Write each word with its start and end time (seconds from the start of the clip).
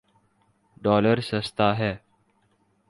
Dollar 0.83 1.17
سستا 1.21 1.77
ہے۔ 1.77 1.93